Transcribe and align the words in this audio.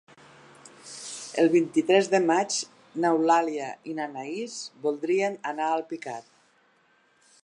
El 1.43 1.49
vint-i-tres 1.55 2.09
de 2.13 2.21
maig 2.29 2.57
n'Eulàlia 3.03 3.69
i 3.91 3.95
na 3.99 4.09
Thaís 4.15 4.57
voldrien 4.87 5.37
anar 5.53 5.67
a 5.71 5.77
Alpicat. 5.79 6.33